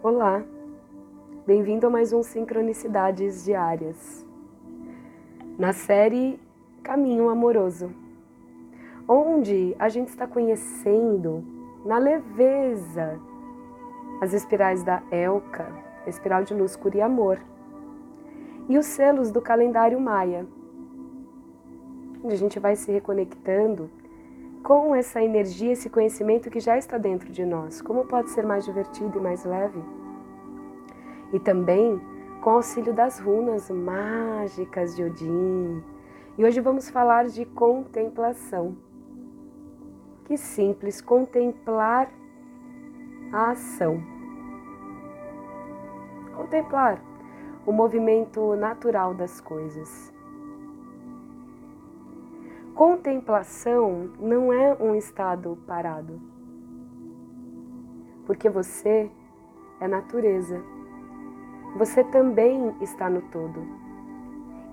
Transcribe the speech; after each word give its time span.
Olá, 0.00 0.44
bem-vindo 1.44 1.88
a 1.88 1.90
mais 1.90 2.12
um 2.12 2.22
Sincronicidades 2.22 3.44
Diárias. 3.44 4.24
Na 5.58 5.72
série 5.72 6.38
Caminho 6.84 7.28
Amoroso, 7.28 7.90
onde 9.08 9.74
a 9.76 9.88
gente 9.88 10.06
está 10.06 10.24
conhecendo 10.24 11.42
na 11.84 11.98
leveza 11.98 13.18
as 14.20 14.32
espirais 14.32 14.84
da 14.84 15.02
Elka, 15.10 15.66
espiral 16.06 16.44
de 16.44 16.54
luz, 16.54 16.76
cura 16.76 16.98
e 16.98 17.00
amor, 17.00 17.40
e 18.68 18.78
os 18.78 18.86
selos 18.86 19.32
do 19.32 19.42
calendário 19.42 19.98
maia, 19.98 20.46
onde 22.22 22.34
a 22.34 22.38
gente 22.38 22.60
vai 22.60 22.76
se 22.76 22.92
reconectando 22.92 23.90
com 24.62 24.94
essa 24.94 25.22
energia, 25.22 25.72
esse 25.72 25.88
conhecimento 25.88 26.50
que 26.50 26.60
já 26.60 26.76
está 26.76 26.98
dentro 26.98 27.32
de 27.32 27.44
nós. 27.44 27.80
Como 27.80 28.04
pode 28.04 28.30
ser 28.30 28.44
mais 28.44 28.64
divertido 28.64 29.18
e 29.18 29.20
mais 29.20 29.44
leve? 29.44 29.82
E 31.32 31.38
também 31.38 32.00
com 32.40 32.50
auxílio 32.50 32.92
das 32.92 33.18
runas 33.18 33.70
mágicas 33.70 34.94
de 34.94 35.04
Odin. 35.04 35.82
E 36.36 36.44
hoje 36.44 36.60
vamos 36.60 36.88
falar 36.88 37.26
de 37.26 37.44
contemplação. 37.44 38.76
Que 40.24 40.36
simples 40.36 41.00
contemplar 41.00 42.10
a 43.32 43.50
ação. 43.50 44.02
Contemplar 46.36 47.02
o 47.66 47.72
movimento 47.72 48.54
natural 48.54 49.14
das 49.14 49.40
coisas. 49.40 50.12
Contemplação 52.78 54.12
não 54.20 54.52
é 54.52 54.72
um 54.80 54.94
estado 54.94 55.58
parado, 55.66 56.22
porque 58.24 58.48
você 58.48 59.10
é 59.80 59.88
natureza. 59.88 60.62
Você 61.76 62.04
também 62.04 62.72
está 62.80 63.10
no 63.10 63.20
todo 63.20 63.66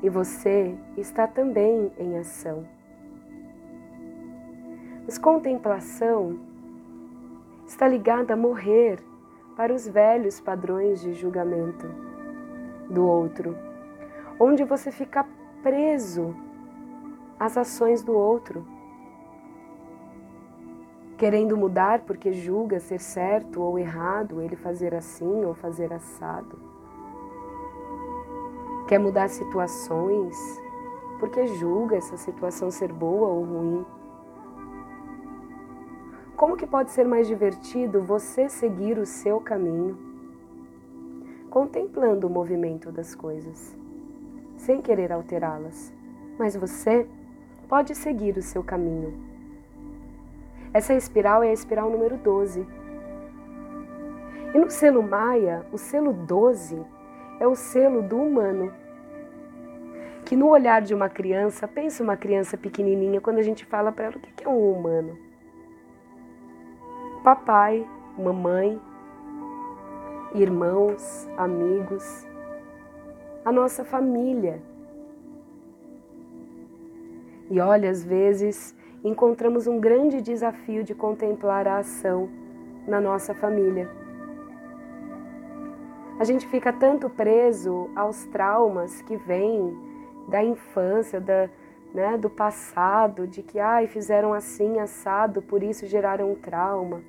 e 0.03 0.09
você 0.09 0.77
está 0.95 1.25
também 1.25 1.91
em 1.97 2.15
ação. 2.19 2.67
Mas 5.03 5.17
contemplação 5.17 6.37
está 7.65 7.87
ligada 7.87 8.35
a 8.35 8.37
morrer 8.37 8.99
para 9.55 9.73
os 9.73 9.87
velhos 9.87 10.39
padrões 10.39 11.01
de 11.01 11.11
julgamento 11.13 11.87
do 12.87 13.03
outro, 13.03 13.57
onde 14.39 14.63
você 14.63 14.91
fica 14.91 15.25
preso 15.63 16.44
as 17.45 17.57
ações 17.57 18.03
do 18.03 18.13
outro. 18.13 18.65
Querendo 21.17 21.55
mudar 21.55 22.01
porque 22.01 22.33
julga 22.33 22.79
ser 22.79 22.99
certo 22.99 23.61
ou 23.61 23.77
errado 23.77 24.41
ele 24.41 24.55
fazer 24.55 24.93
assim 24.93 25.45
ou 25.45 25.53
fazer 25.53 25.93
assado. 25.93 26.57
Quer 28.87 28.99
mudar 28.99 29.29
situações 29.29 30.35
porque 31.19 31.47
julga 31.47 31.95
essa 31.95 32.17
situação 32.17 32.69
ser 32.69 32.91
boa 32.91 33.27
ou 33.27 33.43
ruim. 33.43 33.85
Como 36.35 36.57
que 36.57 36.67
pode 36.67 36.91
ser 36.91 37.05
mais 37.05 37.27
divertido 37.27 38.01
você 38.01 38.49
seguir 38.49 38.97
o 38.97 39.05
seu 39.05 39.39
caminho, 39.39 39.97
contemplando 41.49 42.27
o 42.27 42.29
movimento 42.29 42.91
das 42.91 43.15
coisas, 43.15 43.77
sem 44.57 44.81
querer 44.81 45.13
alterá-las, 45.13 45.93
mas 46.37 46.55
você 46.57 47.07
pode 47.65 47.95
seguir 47.95 48.37
o 48.37 48.41
seu 48.41 48.63
caminho. 48.63 49.13
Essa 50.73 50.93
espiral 50.93 51.43
é 51.43 51.49
a 51.49 51.53
espiral 51.53 51.89
número 51.89 52.17
12. 52.17 52.65
E 54.53 54.57
no 54.57 54.69
selo 54.69 55.01
Maia, 55.01 55.65
o 55.71 55.77
selo 55.77 56.13
12 56.13 56.85
é 57.39 57.47
o 57.47 57.55
selo 57.55 58.01
do 58.01 58.17
humano. 58.17 58.73
Que 60.25 60.35
no 60.35 60.49
olhar 60.49 60.81
de 60.81 60.93
uma 60.93 61.07
criança, 61.07 61.67
pensa 61.67 62.03
uma 62.03 62.17
criança 62.17 62.57
pequenininha, 62.57 63.21
quando 63.21 63.37
a 63.37 63.43
gente 63.43 63.65
fala 63.65 63.91
para 63.91 64.05
ela 64.05 64.15
o 64.17 64.19
que 64.19 64.43
é 64.43 64.49
um 64.49 64.71
humano. 64.71 65.17
Papai, 67.23 67.87
mamãe, 68.17 68.79
irmãos, 70.33 71.27
amigos, 71.37 72.27
a 73.43 73.51
nossa 73.51 73.85
família 73.85 74.61
e 77.49 77.59
olha, 77.59 77.89
às 77.89 78.03
vezes 78.03 78.75
encontramos 79.03 79.67
um 79.67 79.79
grande 79.79 80.21
desafio 80.21 80.83
de 80.83 80.95
contemplar 80.95 81.67
a 81.67 81.77
ação 81.77 82.27
na 82.87 82.99
nossa 82.99 83.33
família. 83.33 83.89
A 86.19 86.23
gente 86.23 86.47
fica 86.47 86.73
tanto 86.73 87.09
preso 87.09 87.89
aos 87.95 88.25
traumas 88.25 89.01
que 89.01 89.15
vêm 89.15 89.77
da 90.27 90.43
infância, 90.43 91.19
da, 91.21 91.49
né, 91.93 92.17
do 92.17 92.29
passado, 92.29 93.27
de 93.27 93.43
que 93.43 93.59
ai, 93.59 93.85
fizeram 93.85 94.33
assim, 94.33 94.79
assado, 94.79 95.41
por 95.41 95.61
isso 95.61 95.85
geraram 95.85 96.31
um 96.31 96.35
trauma. 96.35 97.01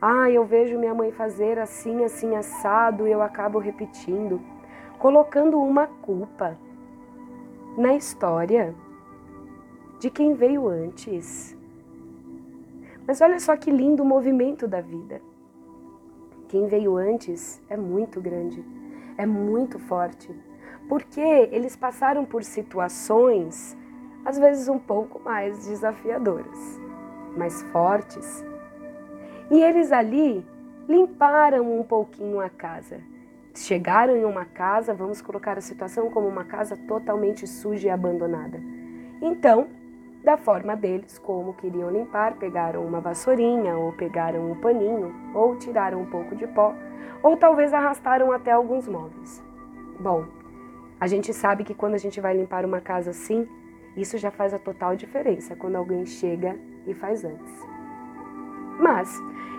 Ah, 0.00 0.30
eu 0.30 0.44
vejo 0.44 0.78
minha 0.78 0.94
mãe 0.94 1.12
fazer 1.12 1.58
assim, 1.58 2.04
assim, 2.04 2.34
assado 2.34 3.06
e 3.06 3.12
eu 3.12 3.20
acabo 3.20 3.58
repetindo, 3.58 4.40
colocando 4.98 5.60
uma 5.60 5.86
culpa 5.86 6.56
na 7.76 7.94
história 7.94 8.74
de 9.98 10.10
quem 10.10 10.34
veio 10.34 10.68
antes. 10.68 11.56
Mas 13.06 13.20
olha 13.20 13.40
só 13.40 13.56
que 13.56 13.70
lindo 13.70 14.02
o 14.02 14.06
movimento 14.06 14.68
da 14.68 14.80
vida. 14.80 15.20
Quem 16.48 16.66
veio 16.66 16.96
antes 16.96 17.60
é 17.68 17.76
muito 17.76 18.20
grande, 18.20 18.64
é 19.16 19.26
muito 19.26 19.78
forte, 19.78 20.30
porque 20.88 21.20
eles 21.20 21.76
passaram 21.76 22.24
por 22.24 22.42
situações, 22.42 23.76
às 24.24 24.38
vezes 24.38 24.68
um 24.68 24.78
pouco 24.78 25.20
mais 25.22 25.66
desafiadoras, 25.66 26.80
mais 27.36 27.62
fortes. 27.64 28.44
E 29.50 29.60
eles 29.62 29.92
ali 29.92 30.44
limparam 30.88 31.78
um 31.78 31.82
pouquinho 31.82 32.40
a 32.40 32.48
casa. 32.48 33.00
Chegaram 33.54 34.16
em 34.16 34.24
uma 34.24 34.44
casa, 34.44 34.94
vamos 34.94 35.20
colocar 35.20 35.58
a 35.58 35.60
situação 35.60 36.10
como 36.10 36.28
uma 36.28 36.44
casa 36.44 36.76
totalmente 36.88 37.46
suja 37.46 37.88
e 37.88 37.90
abandonada. 37.90 38.60
Então, 39.20 39.66
da 40.28 40.36
forma 40.36 40.76
deles, 40.76 41.18
como 41.18 41.54
queriam 41.54 41.90
limpar, 41.90 42.34
pegaram 42.34 42.84
uma 42.84 43.00
vassourinha, 43.00 43.78
ou 43.78 43.94
pegaram 43.94 44.52
um 44.52 44.60
paninho, 44.60 45.10
ou 45.34 45.56
tiraram 45.56 46.02
um 46.02 46.04
pouco 46.04 46.36
de 46.36 46.46
pó, 46.48 46.74
ou 47.22 47.34
talvez 47.34 47.72
arrastaram 47.72 48.30
até 48.30 48.52
alguns 48.52 48.86
móveis. 48.86 49.42
Bom, 49.98 50.26
a 51.00 51.06
gente 51.06 51.32
sabe 51.32 51.64
que 51.64 51.72
quando 51.72 51.94
a 51.94 51.98
gente 51.98 52.20
vai 52.20 52.36
limpar 52.36 52.66
uma 52.66 52.78
casa 52.78 53.08
assim, 53.08 53.48
isso 53.96 54.18
já 54.18 54.30
faz 54.30 54.52
a 54.52 54.58
total 54.58 54.94
diferença 54.94 55.56
quando 55.56 55.76
alguém 55.76 56.04
chega 56.04 56.60
e 56.86 56.92
faz 56.92 57.24
antes. 57.24 57.66
Mas 58.78 59.10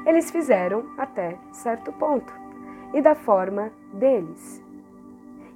eles 0.05 0.29
fizeram 0.29 0.85
até 0.99 1.35
certo 1.51 1.91
ponto 1.93 2.31
e 2.93 3.01
da 3.01 3.15
forma 3.15 3.71
deles. 3.91 4.63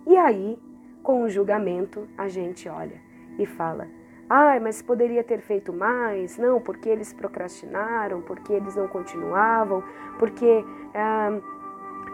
E 0.08 0.18
aí, 0.18 0.58
com 1.04 1.22
o 1.22 1.30
julgamento, 1.30 2.08
a 2.18 2.28
gente 2.28 2.68
olha 2.68 3.00
e 3.38 3.46
fala: 3.46 3.88
Ai, 4.30 4.60
mas 4.60 4.82
poderia 4.82 5.24
ter 5.24 5.40
feito 5.42 5.74
mais? 5.74 6.38
Não, 6.38 6.62
porque 6.62 6.88
eles 6.88 7.14
procrastinaram, 7.14 8.22
porque 8.22 8.54
eles 8.54 8.76
não 8.76 8.88
continuavam, 8.88 9.84
porque, 10.18 10.66
ah, 10.96 11.40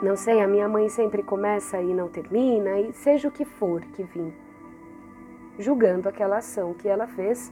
não 0.01 0.15
sei, 0.15 0.41
a 0.41 0.47
minha 0.47 0.67
mãe 0.67 0.89
sempre 0.89 1.21
começa 1.21 1.79
e 1.79 1.93
não 1.93 2.07
termina, 2.07 2.79
e 2.79 2.93
seja 2.93 3.27
o 3.27 3.31
que 3.31 3.45
for 3.45 3.81
que 3.81 4.03
vim. 4.03 4.33
Julgando 5.57 6.09
aquela 6.09 6.37
ação 6.37 6.73
que 6.73 6.87
ela 6.87 7.05
fez, 7.07 7.51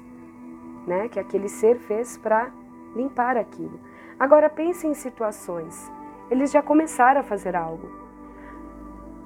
né, 0.87 1.07
que 1.07 1.19
aquele 1.19 1.49
ser 1.49 1.77
fez 1.77 2.17
para 2.17 2.49
limpar 2.95 3.37
aquilo. 3.37 3.79
Agora 4.19 4.49
pense 4.49 4.87
em 4.87 4.93
situações. 4.93 5.91
Eles 6.31 6.51
já 6.51 6.61
começaram 6.61 7.21
a 7.21 7.23
fazer 7.23 7.55
algo. 7.55 7.89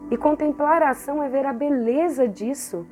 E 0.09 0.17
contemplar 0.17 0.83
a 0.83 0.89
ação 0.89 1.23
é 1.23 1.29
ver 1.29 1.45
a 1.45 1.53
beleza 1.53 2.27
disso 2.27 2.85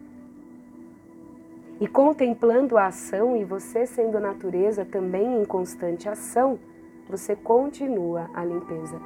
e 1.79 1.87
contemplando 1.87 2.77
a 2.77 2.87
ação 2.87 3.37
e 3.37 3.45
você 3.45 3.85
sendo 3.85 4.19
natureza 4.19 4.83
também 4.83 5.41
em 5.41 5.45
constante 5.45 6.09
ação, 6.09 6.59
você 7.07 7.35
continua 7.35 8.29
a 8.33 8.43
limpeza. 8.43 8.99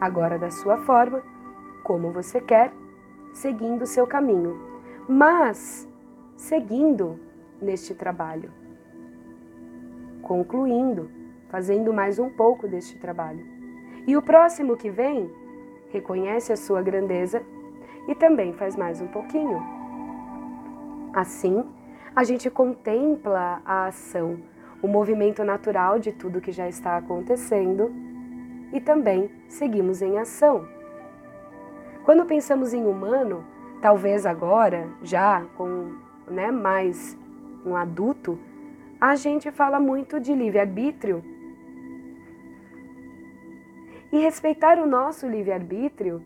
Agora 0.00 0.38
da 0.38 0.50
sua 0.50 0.78
forma, 0.78 1.22
como 1.84 2.10
você 2.10 2.40
quer, 2.40 2.72
seguindo 3.34 3.82
o 3.82 3.86
seu 3.86 4.06
caminho, 4.06 4.58
mas 5.06 5.86
seguindo 6.36 7.20
neste 7.60 7.94
trabalho. 7.94 8.50
Concluindo, 10.22 11.10
fazendo 11.48 11.92
mais 11.92 12.18
um 12.18 12.30
pouco 12.30 12.66
deste 12.66 12.98
trabalho. 12.98 13.46
E 14.06 14.16
o 14.16 14.22
próximo 14.22 14.76
que 14.76 14.90
vem 14.90 15.30
reconhece 15.90 16.52
a 16.52 16.56
sua 16.56 16.82
grandeza 16.82 17.42
e 18.08 18.14
também 18.14 18.52
faz 18.52 18.74
mais 18.74 19.00
um 19.00 19.06
pouquinho. 19.06 19.62
Assim, 21.12 21.64
a 22.16 22.24
gente 22.24 22.48
contempla 22.48 23.60
a 23.62 23.88
ação, 23.88 24.38
o 24.82 24.88
movimento 24.88 25.44
natural 25.44 25.98
de 25.98 26.12
tudo 26.12 26.40
que 26.40 26.50
já 26.50 26.66
está 26.66 26.96
acontecendo 26.96 27.92
e 28.72 28.80
também 28.80 29.30
seguimos 29.46 30.00
em 30.00 30.18
ação, 30.18 30.66
Quando 32.04 32.24
pensamos 32.24 32.72
em 32.72 32.86
humano, 32.86 33.44
talvez 33.82 34.24
agora, 34.24 34.88
já 35.02 35.44
com 35.56 35.96
né, 36.28 36.52
mais 36.52 37.18
um 37.64 37.74
adulto, 37.74 38.38
a 39.00 39.16
gente 39.16 39.50
fala 39.50 39.80
muito 39.80 40.20
de 40.20 40.32
livre-arbítrio. 40.32 41.24
E 44.12 44.18
respeitar 44.20 44.78
o 44.78 44.86
nosso 44.86 45.26
livre-arbítrio 45.26 46.22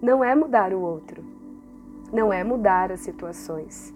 não 0.00 0.22
é 0.22 0.32
mudar 0.34 0.72
o 0.72 0.80
outro, 0.80 1.24
não 2.12 2.32
é 2.32 2.44
mudar 2.44 2.92
as 2.92 3.00
situações. 3.00 3.95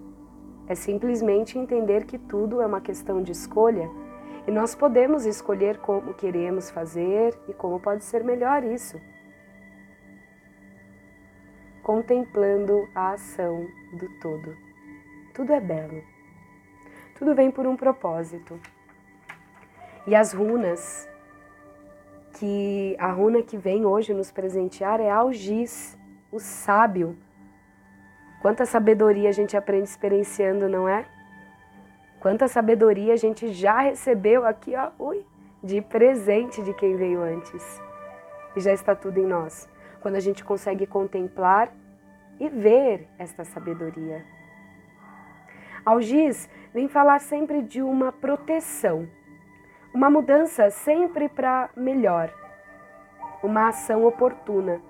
É 0.71 0.75
simplesmente 0.75 1.59
entender 1.59 2.05
que 2.05 2.17
tudo 2.17 2.61
é 2.61 2.65
uma 2.65 2.79
questão 2.79 3.21
de 3.21 3.33
escolha 3.33 3.91
e 4.47 4.51
nós 4.51 4.73
podemos 4.73 5.25
escolher 5.25 5.79
como 5.79 6.13
queremos 6.13 6.71
fazer 6.71 7.37
e 7.49 7.53
como 7.53 7.77
pode 7.77 8.05
ser 8.05 8.23
melhor 8.23 8.63
isso. 8.63 8.97
Contemplando 11.83 12.87
a 12.95 13.11
ação 13.11 13.67
do 13.99 14.07
todo. 14.21 14.55
Tudo 15.33 15.51
é 15.51 15.59
belo. 15.59 16.01
Tudo 17.15 17.35
vem 17.35 17.51
por 17.51 17.67
um 17.67 17.75
propósito. 17.75 18.57
E 20.07 20.15
as 20.15 20.31
runas, 20.31 21.05
que 22.39 22.95
a 22.97 23.11
runa 23.11 23.41
que 23.41 23.57
vem 23.57 23.85
hoje 23.85 24.13
nos 24.13 24.31
presentear 24.31 25.01
é 25.01 25.09
Algis, 25.09 25.97
o 26.31 26.39
sábio. 26.39 27.17
Quanta 28.41 28.65
sabedoria 28.65 29.29
a 29.29 29.31
gente 29.31 29.55
aprende 29.55 29.87
experienciando, 29.87 30.67
não 30.67 30.89
é? 30.89 31.05
Quanta 32.19 32.47
sabedoria 32.47 33.13
a 33.13 33.17
gente 33.17 33.51
já 33.53 33.81
recebeu 33.81 34.45
aqui, 34.45 34.73
ó, 34.75 34.91
ui, 34.97 35.25
de 35.63 35.81
presente 35.81 36.61
de 36.63 36.73
quem 36.73 36.95
veio 36.95 37.21
antes. 37.21 37.81
E 38.55 38.59
já 38.59 38.73
está 38.73 38.95
tudo 38.95 39.19
em 39.19 39.25
nós. 39.25 39.69
Quando 40.01 40.15
a 40.15 40.19
gente 40.19 40.43
consegue 40.43 40.87
contemplar 40.87 41.71
e 42.39 42.49
ver 42.49 43.07
esta 43.19 43.43
sabedoria. 43.43 44.25
Algis 45.85 46.49
vem 46.73 46.87
falar 46.87 47.19
sempre 47.19 47.61
de 47.61 47.81
uma 47.81 48.11
proteção, 48.11 49.07
uma 49.93 50.09
mudança 50.09 50.69
sempre 50.71 51.29
para 51.29 51.69
melhor, 51.75 52.33
uma 53.43 53.67
ação 53.67 54.05
oportuna. 54.05 54.81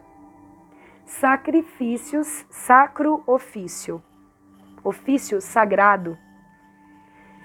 Sacrifícios, 1.05 2.45
sacro 2.49 3.23
ofício, 3.27 4.01
ofício 4.83 5.41
sagrado, 5.41 6.17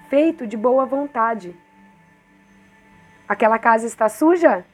feito 0.09 0.47
de 0.47 0.55
boa 0.55 0.85
vontade. 0.85 1.55
Aquela 3.27 3.59
casa 3.59 3.85
está 3.85 4.07
suja? 4.07 4.65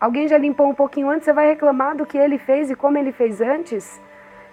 Alguém 0.00 0.26
já 0.26 0.36
limpou 0.36 0.68
um 0.68 0.74
pouquinho 0.74 1.08
antes? 1.08 1.24
Você 1.24 1.32
vai 1.32 1.46
reclamar 1.46 1.96
do 1.96 2.04
que 2.04 2.18
ele 2.18 2.36
fez 2.36 2.70
e 2.70 2.74
como 2.74 2.98
ele 2.98 3.12
fez 3.12 3.40
antes? 3.40 4.00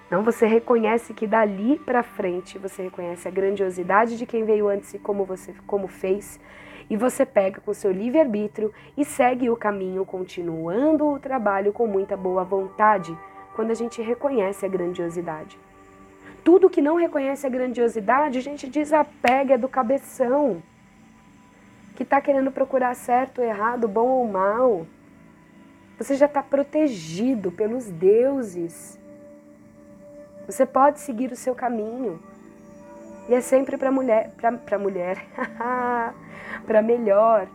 Não, 0.09 0.23
você 0.23 0.45
reconhece 0.45 1.13
que 1.13 1.25
dali 1.25 1.79
para 1.79 2.03
frente 2.03 2.57
você 2.57 2.83
reconhece 2.83 3.27
a 3.27 3.31
grandiosidade 3.31 4.17
de 4.17 4.25
quem 4.25 4.43
veio 4.43 4.67
antes 4.67 4.93
e 4.93 4.99
como 4.99 5.23
você 5.23 5.53
como 5.65 5.87
fez, 5.87 6.39
e 6.89 6.97
você 6.97 7.25
pega 7.25 7.61
com 7.61 7.73
seu 7.73 7.91
livre-arbítrio 7.91 8.73
e 8.97 9.05
segue 9.05 9.49
o 9.49 9.55
caminho, 9.55 10.05
continuando 10.05 11.07
o 11.07 11.19
trabalho 11.19 11.71
com 11.71 11.85
muita 11.85 12.17
boa 12.17 12.43
vontade, 12.43 13.15
quando 13.55 13.71
a 13.71 13.75
gente 13.75 14.01
reconhece 14.01 14.65
a 14.65 14.69
grandiosidade. 14.69 15.59
Tudo 16.43 16.69
que 16.69 16.81
não 16.81 16.95
reconhece 16.95 17.45
a 17.45 17.49
grandiosidade, 17.49 18.37
a 18.37 18.41
gente 18.41 18.67
desapega 18.67 19.57
do 19.57 19.67
cabeção, 19.67 20.63
que 21.95 22.03
está 22.03 22.21
querendo 22.21 22.51
procurar 22.51 22.95
certo, 22.95 23.41
errado, 23.41 23.87
bom 23.87 24.07
ou 24.07 24.27
mal. 24.27 24.87
Você 25.97 26.15
já 26.15 26.27
está 26.27 26.41
protegido 26.41 27.51
pelos 27.51 27.85
deuses 27.89 28.99
você 30.49 30.65
pode 30.65 30.99
seguir 30.99 31.31
o 31.31 31.35
seu 31.35 31.53
caminho. 31.53 32.19
E 33.27 33.35
é 33.35 33.39
sempre 33.39 33.77
para 33.77 33.91
mulher, 33.91 34.31
para 34.65 34.79
mulher, 34.79 35.23
para 36.65 36.81
melhor. 36.81 37.47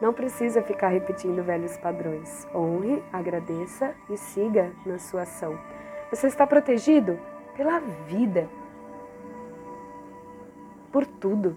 Não 0.00 0.12
precisa 0.12 0.62
ficar 0.62 0.88
repetindo 0.88 1.42
velhos 1.42 1.76
padrões. 1.76 2.46
Honre, 2.54 3.02
agradeça 3.12 3.94
e 4.10 4.16
siga 4.16 4.72
na 4.84 4.98
sua 4.98 5.22
ação. 5.22 5.58
Você 6.10 6.26
está 6.26 6.46
protegido 6.46 7.18
pela 7.56 7.78
vida, 7.78 8.48
por 10.92 11.06
tudo, 11.06 11.56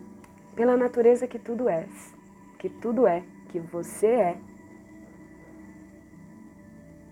pela 0.55 0.77
natureza 0.77 1.27
que 1.27 1.39
tudo 1.39 1.67
é, 1.67 1.87
que 2.57 2.69
tudo 2.69 3.07
é, 3.07 3.23
que 3.49 3.59
você 3.59 4.07
é. 4.07 4.37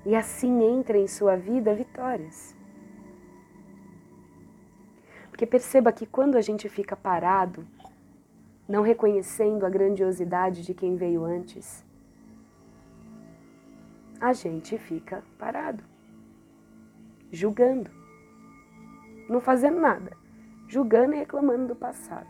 E 0.06 0.16
assim 0.16 0.64
entra 0.64 0.98
em 0.98 1.08
sua 1.08 1.36
vida 1.36 1.74
vitórias. 1.74 2.56
Porque 5.30 5.46
perceba 5.46 5.92
que 5.92 6.06
quando 6.06 6.38
a 6.38 6.42
gente 6.42 6.70
fica 6.70 6.96
parado, 6.96 7.68
não 8.68 8.82
reconhecendo 8.82 9.66
a 9.66 9.70
grandiosidade 9.70 10.64
de 10.64 10.74
quem 10.74 10.96
veio 10.96 11.24
antes, 11.24 11.84
a 14.20 14.34
gente 14.34 14.78
fica 14.78 15.24
parado, 15.38 15.84
julgando, 17.32 17.92
não 19.30 19.40
fazendo 19.40 19.80
nada, 19.80 20.16
julgando 20.68 21.14
e 21.14 21.18
reclamando 21.18 21.68
do 21.68 21.76
passado. 21.76 22.30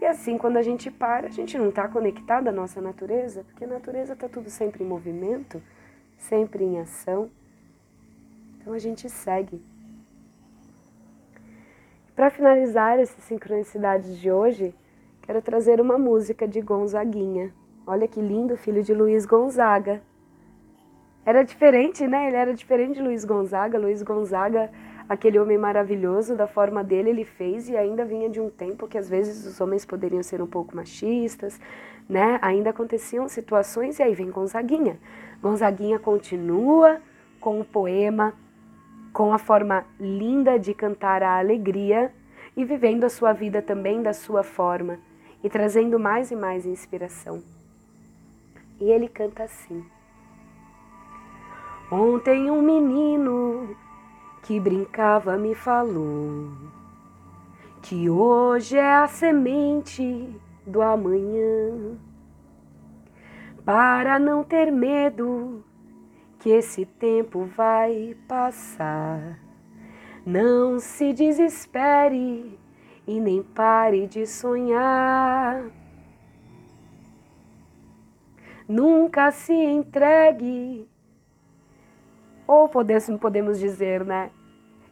E 0.00 0.04
assim, 0.04 0.36
quando 0.36 0.56
a 0.56 0.62
gente 0.62 0.90
para, 0.90 1.28
a 1.28 1.30
gente 1.30 1.56
não 1.56 1.68
está 1.68 1.88
conectado 1.88 2.48
à 2.48 2.52
nossa 2.52 2.80
natureza, 2.80 3.44
porque 3.44 3.64
a 3.64 3.68
natureza 3.68 4.12
está 4.12 4.28
tudo 4.28 4.50
sempre 4.50 4.84
em 4.84 4.86
movimento, 4.86 5.62
sempre 6.18 6.64
em 6.64 6.80
ação. 6.80 7.30
Então 8.58 8.72
a 8.72 8.78
gente 8.78 9.08
segue 9.08 9.62
para 12.14 12.30
finalizar 12.30 12.98
essas 12.98 13.22
sincronicidades 13.24 14.18
de 14.18 14.30
hoje, 14.30 14.74
quero 15.26 15.42
trazer 15.42 15.80
uma 15.80 15.98
música 15.98 16.46
de 16.46 16.60
Gonzaguinha. 16.60 17.52
Olha 17.84 18.06
que 18.06 18.20
lindo, 18.20 18.56
filho 18.56 18.80
de 18.80 18.94
Luiz 18.94 19.26
Gonzaga. 19.26 20.00
Era 21.24 21.42
diferente, 21.42 22.06
né? 22.06 22.28
Ele 22.28 22.36
era 22.36 22.54
diferente 22.54 22.94
de 22.94 23.02
Luiz 23.02 23.24
Gonzaga. 23.24 23.76
Luiz 23.76 24.04
Gonzaga, 24.04 24.70
aquele 25.08 25.40
homem 25.40 25.58
maravilhoso, 25.58 26.36
da 26.36 26.46
forma 26.46 26.84
dele, 26.84 27.10
ele 27.10 27.24
fez 27.24 27.68
e 27.68 27.76
ainda 27.76 28.04
vinha 28.04 28.30
de 28.30 28.40
um 28.40 28.48
tempo 28.48 28.86
que 28.86 28.96
às 28.96 29.10
vezes 29.10 29.44
os 29.44 29.60
homens 29.60 29.84
poderiam 29.84 30.22
ser 30.22 30.40
um 30.40 30.46
pouco 30.46 30.76
machistas, 30.76 31.60
né? 32.08 32.38
Ainda 32.40 32.70
aconteciam 32.70 33.28
situações 33.28 33.98
e 33.98 34.04
aí 34.04 34.14
vem 34.14 34.30
Gonzaguinha. 34.30 34.96
Gonzaguinha 35.42 35.98
continua 35.98 37.00
com 37.40 37.60
o 37.60 37.64
poema 37.64 38.32
com 39.12 39.32
a 39.32 39.38
forma 39.38 39.84
linda 39.98 40.56
de 40.56 40.72
cantar 40.72 41.22
a 41.24 41.38
alegria 41.38 42.12
e 42.56 42.64
vivendo 42.64 43.02
a 43.02 43.08
sua 43.08 43.32
vida 43.32 43.60
também 43.60 44.02
da 44.02 44.12
sua 44.12 44.44
forma 44.44 44.98
e 45.42 45.48
trazendo 45.48 45.98
mais 45.98 46.30
e 46.30 46.36
mais 46.36 46.66
inspiração. 46.66 47.42
E 48.80 48.90
ele 48.90 49.08
canta 49.08 49.44
assim: 49.44 49.84
Ontem 51.90 52.50
um 52.50 52.60
menino 52.60 53.76
que 54.42 54.58
brincava 54.58 55.36
me 55.36 55.54
falou 55.54 56.50
que 57.82 58.10
hoje 58.10 58.76
é 58.76 58.94
a 58.94 59.06
semente 59.06 60.28
do 60.66 60.82
amanhã. 60.82 61.96
Para 63.64 64.18
não 64.18 64.42
ter 64.42 64.72
medo 64.72 65.64
que 66.40 66.50
esse 66.50 66.84
tempo 66.84 67.44
vai 67.44 68.16
passar. 68.26 69.38
Não 70.24 70.80
se 70.80 71.12
desespere 71.12 72.58
e 73.06 73.20
nem 73.20 73.42
pare 73.42 74.06
de 74.06 74.26
sonhar. 74.26 75.64
Nunca 78.68 79.30
se 79.30 79.52
entregue, 79.52 80.88
ou 82.46 82.68
podemos, 82.68 83.20
podemos 83.20 83.58
dizer, 83.58 84.04
né? 84.04 84.30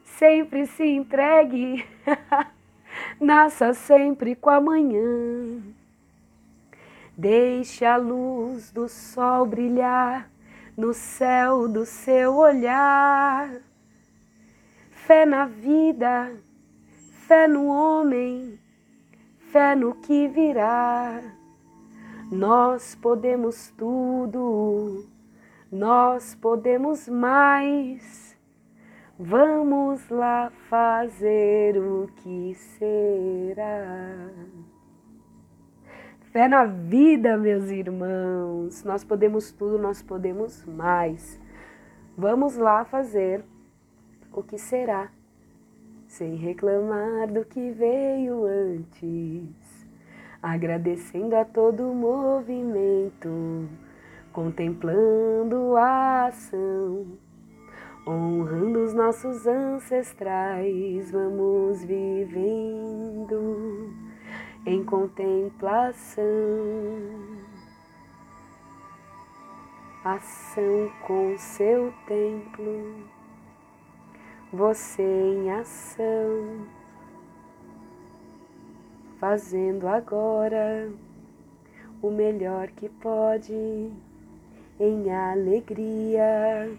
Sempre 0.05 0.67
se 0.67 0.85
entregue, 0.85 1.85
nasça 3.21 3.75
sempre 3.75 4.37
com 4.37 4.51
a 4.51 4.61
manhã. 4.61 5.61
Deixe 7.17 7.85
a 7.85 7.97
luz 7.97 8.71
do 8.71 8.89
sol 8.89 9.47
brilhar 9.47 10.31
no 10.77 10.93
céu 10.93 11.69
do 11.69 11.87
seu 11.87 12.37
olhar. 12.37 13.61
Fé 14.91 15.25
na 15.25 15.47
vida, 15.47 16.33
fé 17.27 17.49
no 17.49 17.67
homem, 17.67 18.59
fé 19.51 19.75
no 19.75 19.95
que 19.95 20.29
virá. 20.29 21.23
Nós 22.31 22.95
podemos 22.95 23.71
tudo, 23.77 25.07
nós 25.73 26.35
podemos 26.35 27.09
mais. 27.09 28.37
Vamos 29.19 30.09
lá 30.11 30.51
fazer 30.69 31.79
o 31.79 32.09
que 32.17 32.55
será. 32.55 34.31
Fé 36.33 36.49
na 36.49 36.65
vida, 36.65 37.39
meus 37.39 37.71
irmãos. 37.71 38.83
Nós 38.83 39.05
podemos 39.05 39.53
tudo, 39.53 39.79
nós 39.79 40.03
podemos 40.03 40.65
mais. 40.65 41.41
Vamos 42.19 42.57
lá 42.57 42.85
fazer 42.85 43.45
o 44.33 44.43
que 44.43 44.59
será, 44.59 45.11
sem 46.15 46.37
reclamar 46.37 47.27
do 47.27 47.45
que 47.45 47.73
veio 47.73 48.45
antes, 48.45 49.49
agradecendo 50.41 51.35
a 51.35 51.45
todo 51.45 51.91
o 51.91 51.95
movimento, 51.95 53.69
contemplando 54.33 55.77
a 55.77 56.27
ação, 56.27 57.19
honrando 58.07 58.85
os 58.85 58.95
nossos 58.95 59.45
ancestrais, 59.45 61.11
vamos 61.11 61.83
vivendo 61.83 63.93
em 64.65 64.85
contemplação. 64.85 66.25
Ação 70.05 70.93
com 71.09 71.37
seu 71.37 71.93
templo, 72.07 73.14
você 74.55 75.03
em 75.03 75.51
ação, 75.51 76.67
fazendo 79.19 79.89
agora 79.89 80.91
o 82.01 82.11
melhor 82.11 82.69
que 82.69 82.89
pode, 82.89 83.91
em 84.79 85.13
alegria, 85.13 86.71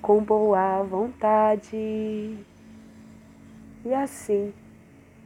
com 0.00 0.24
boa 0.24 0.82
vontade. 0.82 1.76
E 3.84 3.94
assim 3.94 4.54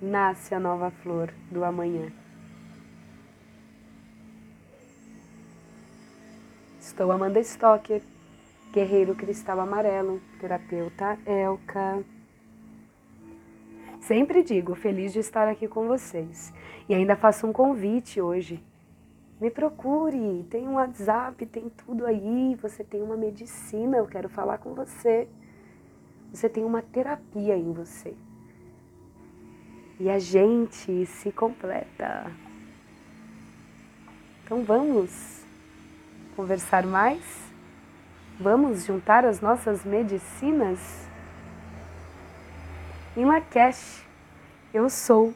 nasce 0.02 0.54
a 0.54 0.60
nova 0.60 0.90
flor 0.90 1.32
do 1.50 1.64
amanhã. 1.64 2.12
Estou 6.80 7.12
Amanda 7.12 7.38
Stocker, 7.38 8.02
guerreiro 8.72 9.14
cristal 9.14 9.60
amarelo, 9.60 10.20
terapeuta 10.40 11.18
Elka. 11.24 12.04
Sempre 14.00 14.42
digo, 14.42 14.74
feliz 14.74 15.12
de 15.12 15.18
estar 15.18 15.48
aqui 15.48 15.66
com 15.66 15.86
vocês. 15.86 16.52
E 16.88 16.94
ainda 16.94 17.16
faço 17.16 17.46
um 17.46 17.52
convite 17.52 18.20
hoje. 18.20 18.62
Me 19.40 19.50
procure, 19.50 20.44
tem 20.50 20.66
um 20.66 20.74
WhatsApp, 20.74 21.44
tem 21.46 21.68
tudo 21.70 22.06
aí. 22.06 22.56
Você 22.56 22.82
tem 22.82 23.02
uma 23.02 23.16
medicina, 23.16 23.96
eu 23.96 24.06
quero 24.06 24.28
falar 24.28 24.58
com 24.58 24.74
você. 24.74 25.28
Você 26.32 26.48
tem 26.48 26.64
uma 26.64 26.82
terapia 26.82 27.56
em 27.56 27.72
você. 27.72 28.14
E 30.00 30.08
a 30.08 30.18
gente 30.18 31.06
se 31.06 31.32
completa. 31.32 32.30
Então 34.44 34.62
vamos 34.64 35.42
conversar 36.36 36.86
mais? 36.86 37.47
Vamos 38.40 38.84
juntar 38.84 39.24
as 39.24 39.40
nossas 39.40 39.84
medicinas? 39.84 40.78
Em 43.16 43.24
Lakesh, 43.24 44.06
eu 44.72 44.88
sou 44.88 45.34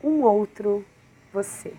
um 0.00 0.22
outro 0.22 0.84
você. 1.32 1.74